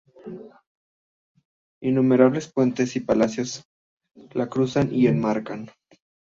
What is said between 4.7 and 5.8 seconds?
y enmarcan.